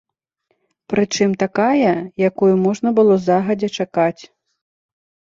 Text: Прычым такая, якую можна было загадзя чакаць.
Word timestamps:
Прычым 0.93 1.35
такая, 1.43 1.91
якую 2.29 2.49
можна 2.65 2.89
было 3.01 3.13
загадзя 3.27 3.69
чакаць. 3.85 4.21